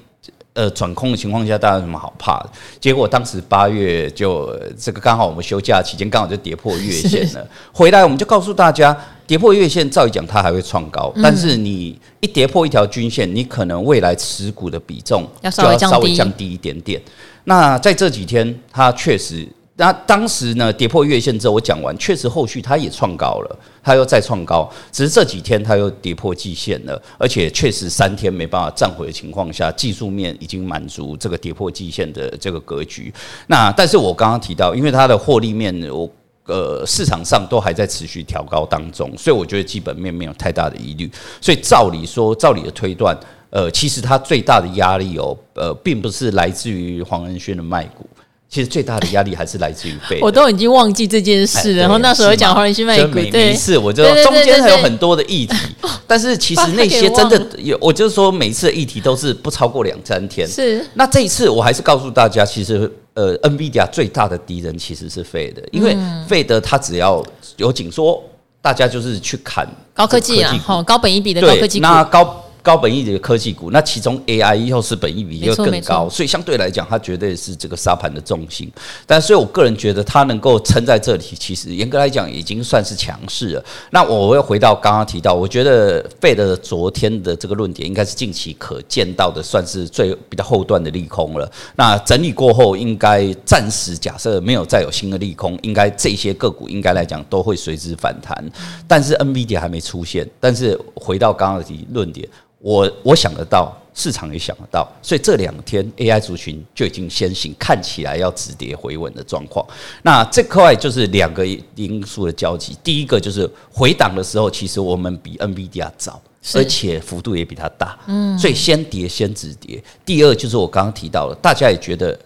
[0.54, 2.50] 呃转空的情况下，大家有什么好怕的？
[2.80, 7.46] 结果当时八月就这个刚好我们休假期间，刚好就跌破月线了。
[7.72, 17.00] 回来我们就告诉大家，跌破月线，照理讲它还会创高，但是你一跌破一条均线，你可能未来持股的比重就要稍微降低一点点。
[17.44, 19.46] 那在这几天，它确实。
[19.80, 33.10] 那当时呢，跌破月线之后，我讲完，确实后续它也创高了，它又再创高，只是这几天它又跌破季线了，而且确实三天没办法站回的情况下，技术面已经满足这个跌破季线的这个格局。
[33.46, 36.06] 那但是我刚刚提到，因为它的获利面，我
[36.44, 41.10] 呃市场上都还在持续调高当中，所以我觉得基本面没有太大的疑虑。
[41.40, 48.06] 所以照理说，照理的推断，呃，其实它最大的压力哦，呃，并不是来自于黄仁勋的卖股。
[48.50, 55.56] 其实最大的压力还是来自于费，我都已经忘记这件事，然后那时候讲黄仁勋卖股，对，每一次我就中间还有很多的议题，
[56.04, 60.48] 但是其实那些真的有，我就是说每一次的议题都是不超过两三天。
[60.48, 67.24] 是，那这一次我还是告诉大家，其实呃，NVIDIA 最大的敌人其实是费的，因为费的它只要
[67.56, 68.20] 有紧缩，
[68.60, 72.44] 大家就是去砍高科技啊，好高本一比的高科技，那高。
[72.62, 78.70] 高本益比的科技股，那其中 AI 又是本益比又更高，所以相对来讲，它绝对是这个沙盘的重心。
[79.06, 83.64] 但所以我个人觉得，它能够撑在这里，其实严格来讲已经算是强势了。
[83.90, 91.50] 那我又回到刚刚提到，我觉得 Fed 的昨天的这个论点，应该是近期可见到的，算是最比较后段的利空了。
[91.76, 98.44] 那整理过后，应该暂时假设没有再有新的利空，应该这些个股应该来讲都会随之反弹。
[98.86, 100.28] 但是 NVIDIA 还没出现。
[100.38, 102.28] 但是回到刚刚的论点。
[102.60, 109.66] 我我想得到，市场也想得到，所以这两天 AI 族群就已经先行，看起来要止跌回稳的状况。
[110.02, 111.44] 那这块就是两个
[111.74, 112.76] 因素的交集。
[112.84, 116.20] 第一个就是回档的时候，其实我们比 NVIDIA 早，
[116.54, 119.82] 而且幅度也比它大，嗯，所以先跌先止跌。
[120.04, 122.18] 第二就是我刚刚提到了，大家也觉得。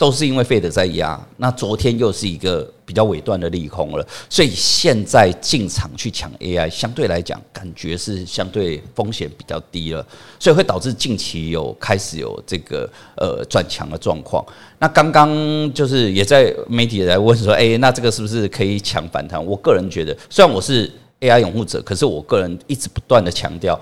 [0.00, 10.02] 都是因为费德在压，那昨天又是一个比较尾段的利空了，所以现在进场去抢 AI，相对来讲感觉是相对风险比较低了，
[10.38, 14.42] 所以会导致近期有开始有这个呃转强的状况。
[14.78, 15.30] 那刚刚
[15.74, 19.44] 就是也在媒体也在问说，哎，那这个是不是可以抢反弹？
[19.44, 23.78] 我个人觉得，虽然我是 AI 拥护者，可是我个人一直不断的强调。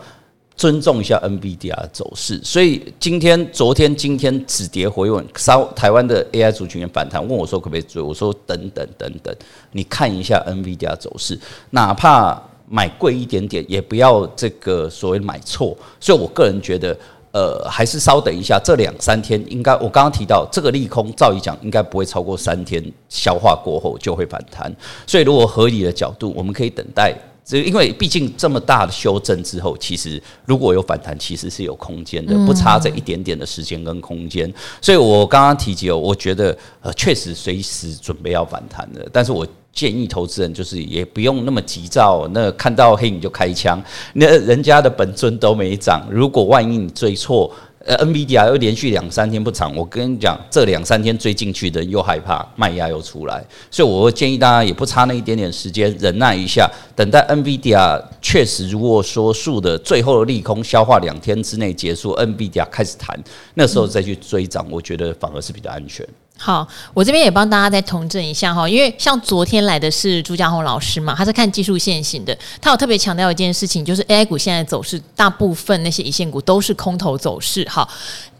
[0.59, 8.03] 尊重一下 NVIDIA 的走势，所以今天、昨天、今天止跌回稳，稍台湾的 AI 族群也反弹，问我说可不可以追？
[8.03, 9.33] 我说等等等等，
[9.71, 11.39] 你看一下 NVIDIA 走势，
[11.71, 15.77] 哪怕买贵一点点，也不要这个所谓买错。
[16.01, 16.99] 所以我个人觉得，
[17.31, 24.75] 呃，还是稍等一下，这两三天应该，我刚刚提到这个利空，照理讲应该不会超过三天消化过后就会反弹。
[25.07, 27.15] 所以如果合理的角度，我们可以等待。
[27.49, 34.53] 这因为毕竟这么大的修正之后，其实如果有反弹，其实是有空间的，不差这一点点的时间跟空间。
[34.83, 43.83] 所以我刚刚提及，我觉得呃确实随时准备要反弹的，但是我建议投资人就是也不用那么急躁，那看到黑影就开枪，
[44.13, 47.51] 那人家的本尊都没涨，如果万一你追错。
[47.97, 63.19] ，NVIDIA 又连续两三天不涨，我跟你讲，这两三天追进去的又害怕卖压又出来，所以我建议大家也不差那一点点时间，忍耐一下，等待 NVIDIA 确实如果说数的最后的利空消化两天之内结束，NVIDIA 开始弹，
[63.55, 66.07] 那时候再去追涨，我觉得反而是比较安全。
[66.41, 77.65] 好，我这边也帮大家再统整一下哈，因为像昨天来的是朱家红老师嘛，他是看技术线型的，他有特别强调一件事情，就是 AI 股现在走势，大部分那些一线股都是空头走势。
[77.65, 77.87] 哈，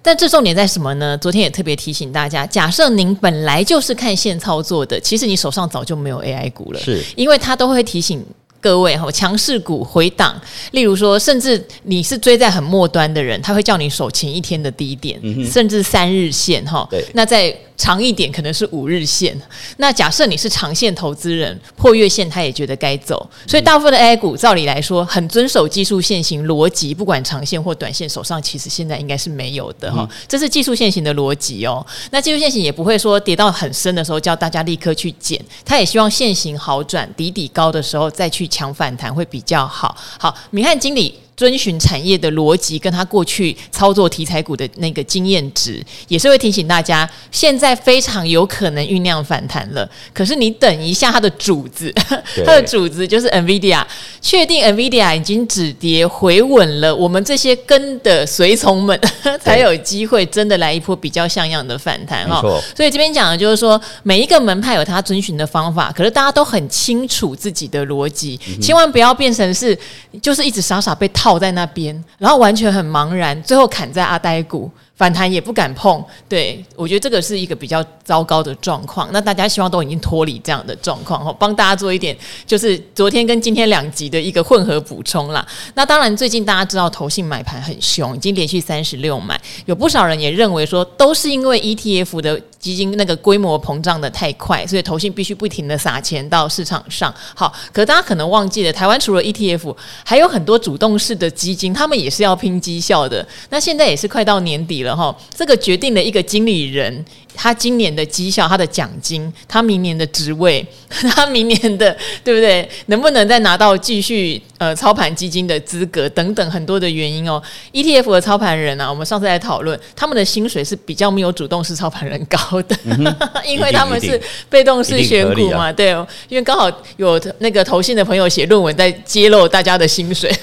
[0.01, 1.19] 但这重点在什么呢？
[1.19, 8.25] 昨天也特别提醒大家，假设您本来就是看线操作的，其实你手上早就没有 AI 股了，是因为他都会提醒。
[8.61, 10.41] 各位哈，强势股回档，
[10.73, 16.87] 例如说，甚至你是追在很末端的人，他会叫你守前一天的低点，嗯、甚至三日线哈。
[16.91, 17.57] 对，那在。
[17.79, 19.41] 长一点可能是五日线，
[19.77, 31.87] 那假设你是长线投资人，破月线他也觉得该走，所以大部分的 AI 股照理来说很遵守技术线型逻辑，不管长线或短线，手上其实现在应该是没有的哈，这是技术线型的逻辑哦。
[32.11, 39.97] 那技术线型也不会说跌到很深的时候叫大家立刻去捡，他也希望线型好转，底底高的时候再去强反弹会比较好。
[40.19, 41.21] 好，明翰经理。
[41.39, 49.89] 遵循产业的逻辑，跟他过去操作题材股的那个经验值，也是会提醒大家，现在非常有可能酝酿反弹了。
[50.13, 51.95] 可是你等一下，它的主子，
[52.35, 53.85] 对它的主子就是 NVIDIA，
[54.21, 59.01] 确定 NVIDIA 已经止跌回稳了，我们这些跟的随从们
[59.41, 62.41] 才有机会真的来一波比较像样的反弹哈。
[62.77, 69.79] 所以这边讲的就是说，每一个门派有他遵循的方法，可是大家都很清楚自己的逻辑，嗯、千万不要变成是
[70.21, 71.28] 就是一直傻傻被套。
[71.29, 74.71] 靠在那边，然后完全很茫然，最后砍在阿呆骨。
[74.99, 79.09] 反弹也不敢碰，对，我觉得这个是一个比较糟糕的状况。
[79.13, 85.47] 那大家希望都已经脱离这样的状况哈，帮大家做一点，就是昨天跟今天两集的一个混合补充啦。
[85.75, 97.15] 那当然，最近大家知道投信买盘很凶，已经连续三十六买，有不少人也认为说，都是因为 ETF 的基金那个规模膨胀的太快，所以投信必须不停的撒钱到市场上。
[97.37, 103.25] 好，可大家可能忘记了，台湾除了 ETF，还有很多主动式的基金，他们也是要拼绩效的。
[103.51, 104.88] 那现在也是快到年底了。
[104.89, 107.05] 然后，这个决定了一个经理人，
[107.41, 110.67] 他今年的绩效、他的奖金、他明年的职位、
[111.15, 112.69] 他明年的对不对？
[112.87, 117.41] 能不能再拿到继续呃操盘基金的资格等等很多的原因哦。
[117.73, 122.77] ETF 的操盘人啊，我们上次在讨论，他们的薪水是比较没有主动式操盘人高的，
[123.47, 124.21] 因为他们是
[124.51, 126.05] 被动式选股嘛，对哦。
[126.29, 130.35] 因为刚好有那个投信的朋友写论文在揭露大家的薪水，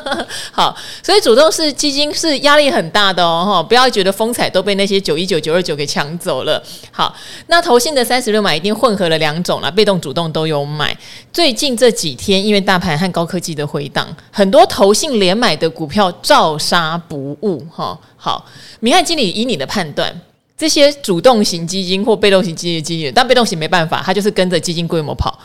[0.52, 6.41] 好，所以主动式基金是压力很大的哦，哈，不要觉得风采都被那些九一九、九二九给抢走。
[6.44, 6.62] 了。
[6.90, 7.14] 好，
[7.46, 10.96] 那投信的三十六买一定混合了两种了，被动、主动都有买。
[11.32, 17.64] 最近这几天，因为大盘和高科技的回档，很多投信连买的股票照杀不误。
[17.70, 18.46] 哈，好，
[18.80, 20.20] 明翰经理，以你的判断，
[20.56, 25.38] 这些主动型基金或被动型基金的经理人，但被动型没办法，它就是跟着基金规模跑。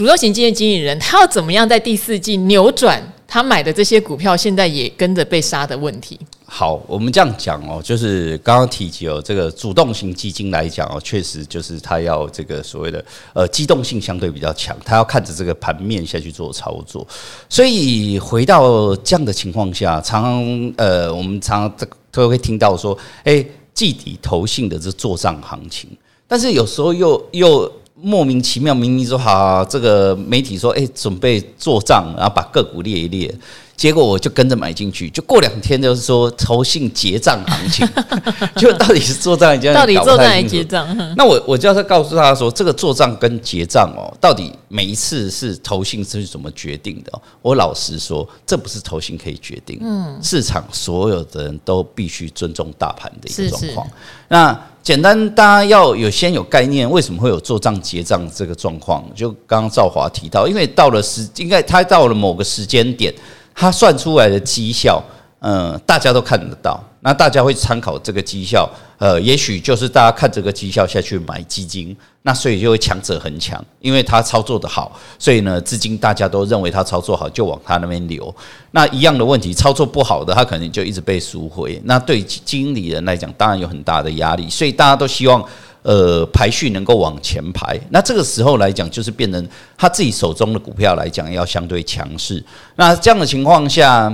[0.00, 2.98] 主动型基金经理人，他要怎么样在第四季扭转？
[3.28, 6.18] 他买的这些股票现在也跟着被杀的问题。
[6.46, 17.06] 好，我们这样讲哦，就是刚刚提及哦，这个主动型基金来讲哦，确实就是他要这个所谓的呃机动性相对比较强，他要看着这个盘面下去做操作。
[17.50, 25.90] 所以回到这样的情况下，常常呃，我们常常都会听到说，哎，季底投信的这做账行情，
[26.26, 27.70] 但是有时候又又。
[28.02, 33.34] 莫名其妙，明明说好，这个媒体说，哎，准备做账，然后把个股列一列。
[33.80, 37.88] 结果我就跟着买进去，就过两天就是说投信结账行情，
[38.54, 40.86] 就到底是做账还是到底做账还是结账？
[41.16, 47.10] 那我我就要再告诉大家说，这个做账跟结账哦，到底每一次是投信是怎么决定的？
[47.40, 53.88] 我老实说，这不是投信可以决定，嗯，市场所有的人都必须尊重大盘的一个状况。
[54.28, 59.02] 那简单，大家要有先有概念，为什么会有做账结账这个状况？
[59.14, 63.14] 就刚刚赵华提到，因为到了时，应该他到了某个时间点。
[63.54, 65.02] 他算出来的绩效，
[65.40, 66.82] 嗯，大家都看得到。
[67.02, 78.34] 那大家会参考这个绩效，呃，也许就是大家看这个绩效下去买基金，那所以就会强者恒强，因为他操作的好，所以呢，资金大家都认为他操作好，就往他那边流。
[78.72, 81.80] 那一样的问题，操作不好的，他可能就一直被赎回。
[81.86, 85.42] 那对经理人来讲，当然有很大的压力，所以大家都希望。
[85.82, 92.44] 呃，排序能够往前排，那这个时候来讲，就是变成他自己手中的股票来讲要相对强势。
[92.76, 94.12] 那这样的情况下，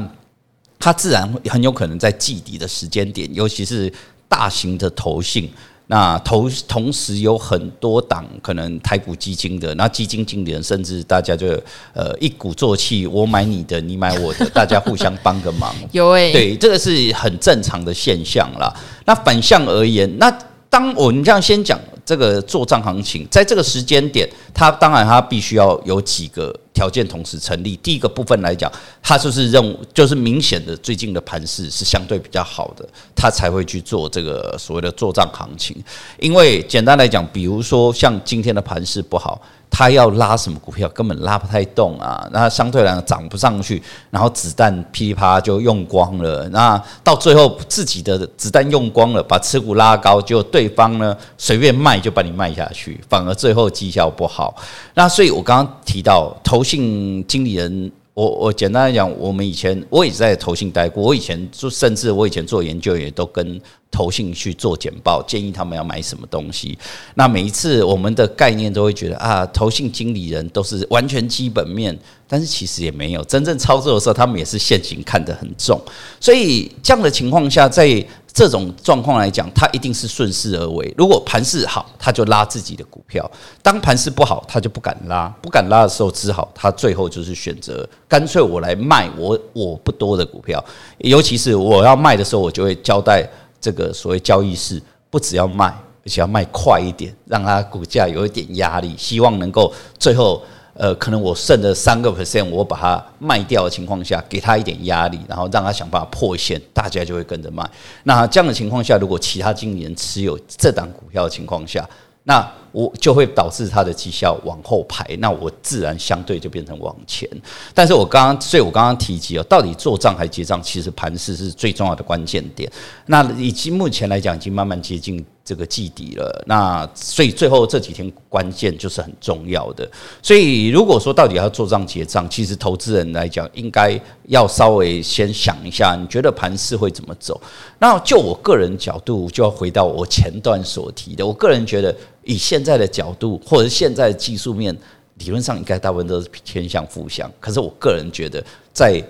[0.78, 3.92] 他自然很有可能在季底的时间点，尤其是
[4.28, 5.50] 大型的投信，
[5.88, 11.48] 那投同时有很多档可能台股基金的，那基金经理人甚至大家就
[11.92, 15.74] 呃一鼓作气，我买你的，你买我的，大家互相帮个忙。
[15.90, 18.72] 有诶、欸，对，这个是很正常的现象啦。
[19.04, 20.32] 那反向而言，那。
[20.76, 27.74] 当我们这样先讲这个做账行情，在这个时间点，它当然它必须要有几个条件同时成立。
[27.76, 28.70] 第一个部分来讲，
[29.02, 35.82] 它就是任务就是明显的最近的盘势是相对比较好的，它才会去做这个所谓的做账行情。
[36.20, 39.40] 因为简单来讲，比如说像今天的盘势不好。
[39.70, 42.26] 他要拉什么股票，根本拉不太动啊！
[42.32, 46.48] 那相对来讲涨不上去，然后子弹噼里啪啦就用光了。
[46.48, 54.54] 那到最后自己的子弹用光了，把持股拉高，结果对方呢随便卖就把你卖下去，反而最后绩效不好。
[54.94, 57.92] 那所以我刚刚提到投信经理人。
[58.16, 63.60] 我我简单来讲，我们以前我也在投信待过，我以前就甚至我以前做研究也都跟
[63.90, 66.78] 投信去做简报，建议他们要买什么东西。
[67.14, 75.80] 那每一次我们的概念都会觉得啊，投信经理人都是完全基本面，但是其实也没有真正操作的时候，他们也是现行看得很重。
[76.20, 80.94] 所以这样的情况下，在这种状况来讲，它一定是顺势而为。
[80.98, 83.24] 如果盘势好，他就拉自己的股票；
[83.62, 85.26] 当盘势不好，他就不敢拉。
[85.40, 90.62] 不敢拉的时候，只好他最后就是选择干脆我来卖我我不多的股票。
[90.98, 93.26] 尤其是我要卖的时候，我就会交代
[93.66, 95.66] 这个所谓交易室，不只要卖，
[96.04, 100.40] 而且要卖快一点，让它股价有一点压力，希望能够最后。
[100.78, 107.66] 呃，可能我剩的三个 percent，我把它卖掉的情况下，给它一点压力，然后让它想办法破线，大家就会跟着卖。
[108.02, 111.88] 那这样的情况下，如果其他经理人持有这档股票的情况下，
[112.28, 117.26] 那我就会导致他的绩效往后排，那我自然相对就变成往前。
[117.72, 122.70] 但是我刚刚，所以我刚刚提及哦，到底做账还结账，其实盘势是最重要的关键点。
[123.06, 125.24] 那以及目前来讲，已经慢慢接近。
[125.46, 129.88] 这个季底了，那所以最后这几天关键就是很重要的。
[130.20, 137.40] 所以如果说到底要做账结账，其实投资人来讲应该要稍微先想一下，你觉得盘势会怎么走？
[137.78, 141.94] 那就我个人角度，就要回到我前段所提的，我个人觉得
[142.24, 144.76] 以现在的角度，或者现在的技术面，
[145.18, 147.30] 理论上应该大部分都是偏向负向。
[147.38, 149.00] 可是我个人觉得在。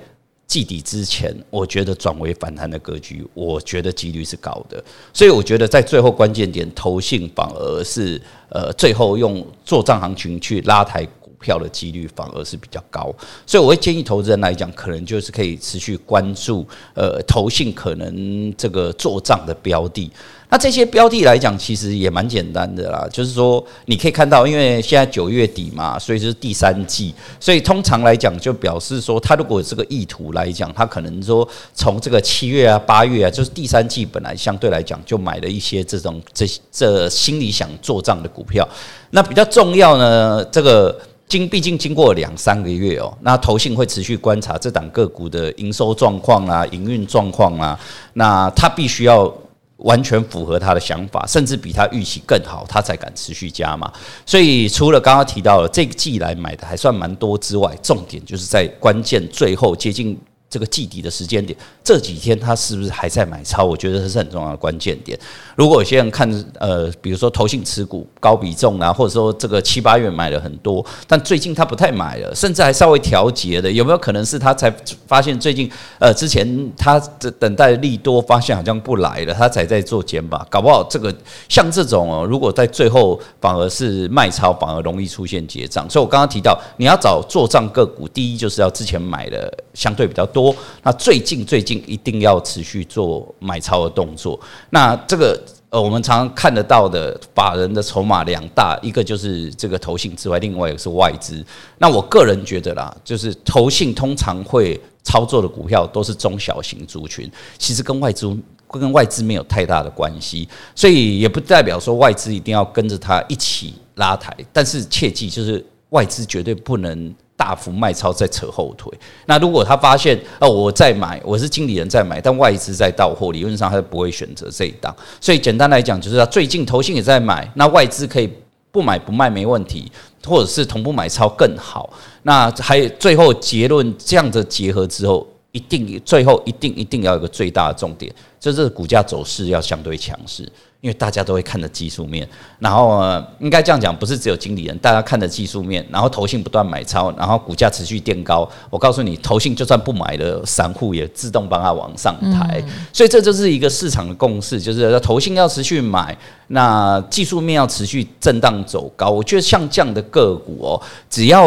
[0.47, 4.83] 季底之前，我觉得转为反弹的格局，我觉得几率是高的，
[5.13, 11.07] 所以我觉得在最后关键点，投信反而是呃最后用做账行情去拉抬
[11.39, 13.15] 票的几率反而是比较高，
[13.47, 20.11] 所以我会建议投资人来讲，可能就是可以持续关注呃投信可能这个做账的标的。
[20.49, 38.67] 那这些标的来讲，其实也蛮简单的啦，就是说你可以看到，因为现在九月底嘛，所以就是第三季，所以通常来讲就表示说，他如果这个意图来讲，他可能说从这个七月啊、八月啊，就是第三季本来相对来讲就买了一些这种这这心里想做账的股票。
[39.11, 40.97] 那比较重要呢，这个
[41.29, 47.79] 经毕竟经过两三个月哦，那投信会持续观察这档个股的营收状况啊、营运状况啊，
[48.15, 49.33] 那他必须要。
[49.81, 53.93] 完全符合他的想法，甚至比他预期更好，他才敢持续加嘛。
[54.25, 60.19] 所以除了刚刚提到的这个季来买的还算蛮多之外，重点就是在关键最后接近。
[60.49, 63.65] 这个季底的时间点，这几天他是不是还在买超？
[63.65, 65.19] 我觉得这是很重要的关键点。
[65.57, 74.73] 如果有些人看，呃，比如说投信持股高比重啊，或者说这个七八月买了很多，但最近他不太买了，甚至还稍微调节的，有没有可能是他才
[75.07, 80.47] 发现最近，呃，之前他的等待利多，发现好像不来了，他才在做减吧？
[80.49, 81.15] 搞不好这个
[81.49, 85.89] 像这种哦，如果在最后反而是卖超，反而容易出现结账。
[85.91, 90.55] 所以我刚刚提到，你要找做账个股，第一就是要之前买的相对比较多。
[90.83, 94.39] 那最近最近一定要持续做买超的动作。
[94.69, 101.45] 那这个呃，我们常常看得到的法人的筹码两大，一个就是这个投信之外，另外一个是外资。
[101.79, 108.39] 那我个人觉得啦，就是投信通常会操作的股票都是中小型族群，其实跟外资
[108.71, 114.33] 跟外资没有太大的关系，所以也不代表说外资一定要跟着他一起拉抬。
[114.53, 117.15] 但是切记，就是外资绝对不能。
[117.37, 118.91] 大幅卖超再扯后腿，
[119.27, 124.95] 那如果他发现哦，我在买，我是经理人在买，但外资在到货，理论上他就不会选择这一档。
[125.21, 128.33] 所以简单来讲，就是他最近投信也在买，那外资可以
[128.73, 129.93] 不买不卖没问题，
[130.25, 131.93] 或者是同步买超更好。
[132.23, 138.11] 那还有最后结论，这样的结合之后，一定最后一定一定要有一个最大的重点，
[138.41, 140.51] 就是股价走势要相对强势。
[140.81, 143.03] 因为大家都会看的技术面，然后
[143.41, 148.49] 应该这样讲，不是只有经理人，大家看的技术面，然后投信不断买超，然后股价持续垫高。
[148.71, 152.63] 我告诉你，投信就算不买了，散户也自动帮他往上抬。
[152.93, 156.17] 所以这就是一个市场的共识，就是投信要持续买，
[156.49, 159.11] 那技术面要持续震荡走高。
[159.11, 161.47] 我觉得像这样的个股哦，只要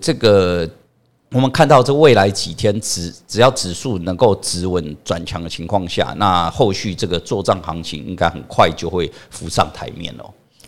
[0.00, 0.68] 这个。
[1.32, 10.24] 我们看到这未来几天指只要指数能够止稳转强的情况下，那后续这个作帐行情应该很快就会浮上台面了。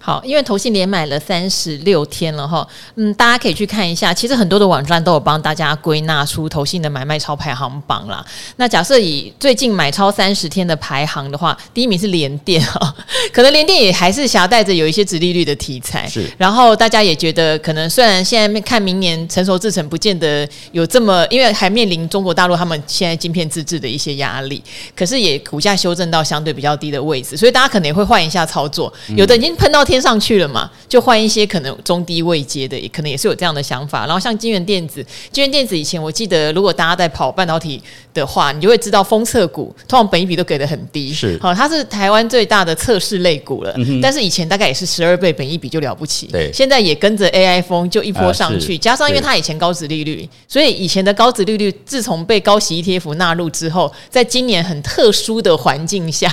[0.08, 4.14] 好，因为投信连买了三十六天了哈，嗯，大家可以去看一下。
[4.14, 8.24] 其实很多的网站都有帮大家归纳出投信的买卖超排行榜啦。
[8.56, 12.96] 那假设以最近买超三十天的排行的话，第一名是联电哈，
[13.30, 16.08] 可能联电也还是夹带着有一些殖利率的题材。
[16.08, 24.64] 是，然后大家也觉得，可能虽然现在看明年成熟制程不见得有这么，因为还面临中国大陆他们现在晶片自制的一些压力，
[24.96, 28.90] 可是也股价修正到相对比较低的位置，所以大家可能也会换一下操作。
[29.14, 34.06] 有的已经喷到天上去了嘛，就换一些可能中低位阶的，也可能也是有这样的想法。
[34.06, 37.82] 然后像金源电子，金源电子以前我记得，如果大家在跑半导体
[38.14, 41.38] 的话，你就会知道封测股通常本益比都给的很低，是。
[41.40, 43.72] 好，它是台湾最大的测试类股了。
[43.76, 56.28] 嗯、但是以前大概也是十二倍本益比就了不起，对，现在也跟着 AI 风就一波上去，啊、加上因为它以前高值利率，所以以前的高值利率自从被高息 ETF 纳入之后，在今年很特殊的环境下，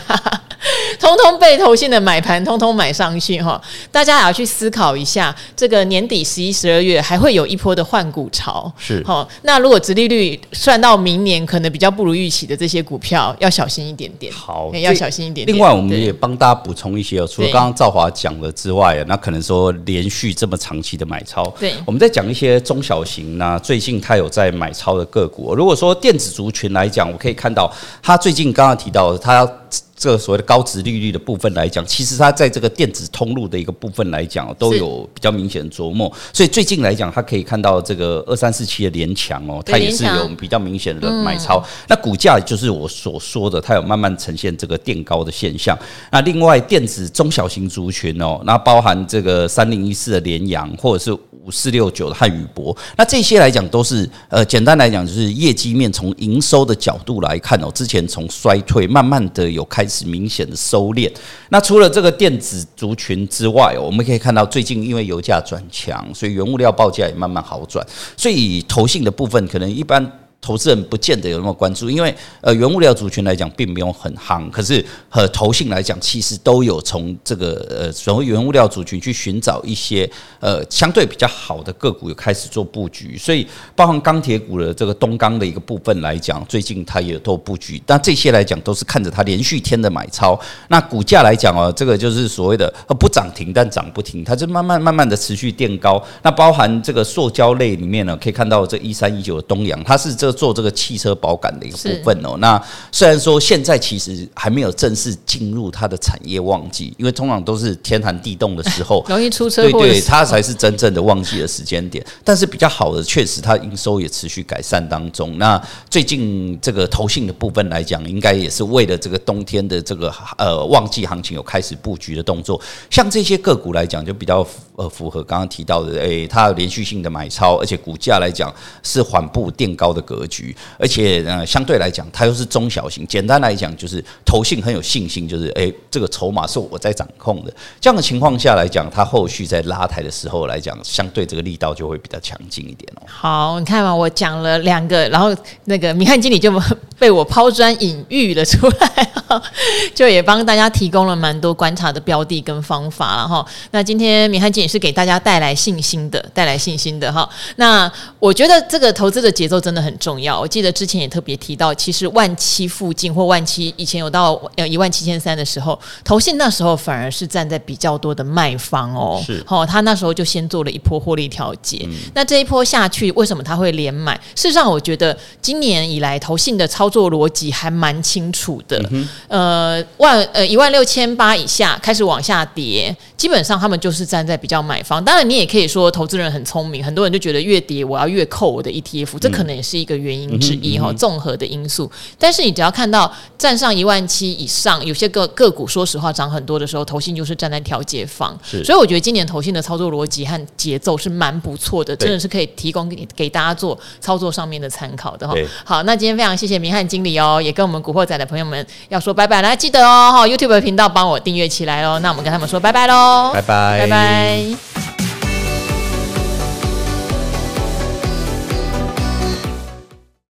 [0.99, 3.61] 通通被投信的买盘通通买上去哈。
[3.91, 9.27] 大家也要去思考一下，这个年底十一、十二月还会有一波的换股潮，是好。
[9.43, 14.33] 那如果殖利率算到明年，可能比较不如预期的这些股票，要小心一点点。
[14.33, 15.55] 好，要小心一点点。
[15.55, 25.53] 另外，我们也帮大家补充一些哦，除了刚刚赵华讲了之外，那可能说连续这么长期的买超，对，我们再讲一些中小型那最近它有在买超的个股。
[25.53, 27.71] 如果说电子族群来讲，我可以看到
[28.01, 29.59] 它最近刚刚提到的，它要。
[29.95, 36.11] 这个所谓的高值利率的部分来讲，其实它在这个电子通路的一个部分来讲，都有比较明显的琢磨。
[36.33, 41.63] 所以最近来讲，它可以看到这个二三四七的联强哦，它也是有比较明显的买超。
[41.87, 45.77] 那股价就是我所说的，它有慢慢呈现这个垫高的现象。
[46.11, 59.85] 那另外电子中小型族群哦，那包含这个三零一四的联阳，或者是五四六九的汉语博，那这些来讲都是呃，简单来讲就是业绩面从营收的角度来看哦，之前从衰退慢慢的有开。
[59.87, 61.09] 始明显的收敛。
[61.49, 67.85] 那除了这个电子族群之外，我们可以看到最近因为油价转强，所以原物料报价也慢慢好转。
[68.17, 70.03] 所以投信的部分，可能一般
[70.45, 80.07] 投资人不见得有那么关注，因为呃，原物料族群来讲并没有很夯，可是和投信来讲，其实都有从这个呃所谓原物料族群去寻找一些
[80.39, 100.34] 呃相对比较好的个股，有开始做布局，所以包含钢铁股的这个东钢的一个部分来讲，最近它也都布局，但这些来讲都是看着它连续天的买超，那股价来讲哦，这个就是所谓的不涨停但涨不停，它就慢慢慢慢的持续垫高，那包含这个塑胶类里面呢，可以看到这一三一九的东阳，它是这。
[100.35, 102.61] 做这个汽车保杆的一个部分哦，那
[102.91, 112.05] 虽然说现在其实还没有正式进入它的产业旺季，因为通常都是天寒地冻的时候 容易出车祸，对对，它才是真正的旺季的时间点。
[112.23, 115.37] 但是比较好的，确实它营收也持续改善当中。
[115.37, 122.59] 那最近这个投信的部分来讲，应该也是为了这个冬天的这个呃旺季行情有开始布局的动作。
[122.89, 133.05] 像这些个股来讲，就比较呃符合刚刚提到的，诶，它连续性的买超，而且股价来讲是缓步垫高的格局，而且呃，相对来讲，它又是中小型。
[133.07, 137.53] 简单来讲，就是投信很有信心，就是诶，这个筹码是我在掌控的。
[137.79, 143.03] 这样的情况下来讲，它后续在拉抬的时候来讲，相对这个力道就会比较强劲一点哦。
[143.05, 146.51] 好，你看嘛，我讲了两个，然后那个明翰经理就
[146.97, 149.11] 被我抛砖引玉了出来，
[149.93, 153.45] 就也帮大家提供了蛮多观察的标的跟方法了哈。
[153.71, 157.27] 那今天明翰经理是给大家带来信心的，带来信心的哈。
[157.57, 160.39] 那我觉得这个投资的节奏真的很重要。
[160.39, 169.21] 我记得之前也特别提到，其实万七附近或万七以前有到呃一万七千三的时候，投信那时候反而是站在比较多的卖方哦。
[169.25, 171.81] 是，哦，他那时候就先做了一波获利调节。
[171.87, 174.13] 嗯、那这一波下去，为什么他会连买？
[174.35, 178.81] 事实上，我觉得今年以来投信的操作逻辑还蛮清楚的。
[178.91, 185.03] 嗯、呃，万呃一万六千八以下开始往下跌，基本上他们就是站在比较买方。
[185.03, 191.89] 当然，你也可以说投资人很聪明，很多人就觉得越跌我要越扣我的 ETF，这可能也是一个原因之一哈，综合的因素。
[192.19, 198.37] 但是你只要看到站上一万七以上，有些个个股说实话涨很多的时候，投信就是站在调节方。
[198.63, 205.33] 所以我觉得今年投信的操作逻辑和节奏是蛮不错的，真的是可以提供给给大家做操作上面的参考的哈。
[205.63, 211.99] 好，那今天非常谢谢明翰经理哦，也跟我们古惑仔的朋友们要说拜拜，来记得哦哈，YouTube 频道帮我订阅起来哦。
[211.99, 214.94] 那我们跟他们说拜拜喽，拜拜，拜拜。